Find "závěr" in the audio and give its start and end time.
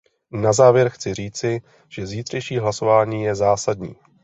0.53-0.89